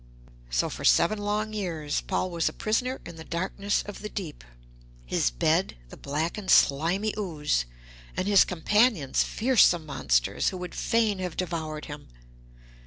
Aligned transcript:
So 0.49 0.67
for 0.67 0.83
seven 0.83 1.19
long 1.19 1.53
years 1.53 2.01
Paul 2.01 2.31
was 2.31 2.49
a 2.49 2.53
prisoner 2.53 2.99
in 3.05 3.17
the 3.17 3.23
darkness 3.23 3.83
of 3.83 3.99
the 3.99 4.09
deep, 4.09 4.43
his 5.05 5.29
bed 5.29 5.77
the 5.89 5.95
black 5.95 6.39
and 6.39 6.49
slimy 6.49 7.13
ooze, 7.19 7.65
and 8.17 8.27
his 8.27 8.43
companions 8.43 9.21
fearsome 9.23 9.85
monsters 9.85 10.49
who 10.49 10.57
would 10.57 10.73
fain 10.73 11.19
have 11.19 11.37
devoured 11.37 11.85
him. 11.85 12.07